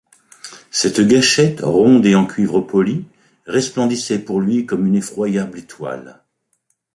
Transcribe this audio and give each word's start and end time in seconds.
Cette 0.71 0.99
gâchette, 0.99 1.59
ronde 1.61 2.03
et 2.07 2.15
en 2.15 2.25
cuivre 2.25 2.61
poli, 2.61 3.05
resplendissait 3.45 4.17
pour 4.17 4.41
lui 4.41 4.65
comme 4.65 4.87
une 4.87 4.95
effroyable 4.95 5.59
étoile. 5.59 6.23